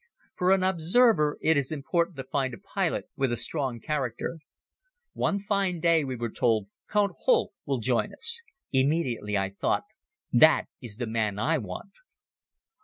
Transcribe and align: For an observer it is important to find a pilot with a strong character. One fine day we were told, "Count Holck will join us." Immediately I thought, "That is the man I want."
For 0.33 0.51
an 0.51 0.63
observer 0.63 1.37
it 1.41 1.57
is 1.57 1.71
important 1.71 2.17
to 2.17 2.23
find 2.23 2.55
a 2.55 2.57
pilot 2.57 3.07
with 3.15 3.31
a 3.31 3.37
strong 3.37 3.79
character. 3.79 4.39
One 5.13 5.37
fine 5.37 5.79
day 5.79 6.03
we 6.03 6.15
were 6.15 6.31
told, 6.31 6.69
"Count 6.89 7.11
Holck 7.25 7.51
will 7.67 7.77
join 7.77 8.11
us." 8.11 8.41
Immediately 8.71 9.37
I 9.37 9.51
thought, 9.51 9.83
"That 10.33 10.65
is 10.81 10.95
the 10.95 11.05
man 11.05 11.37
I 11.37 11.59
want." 11.59 11.91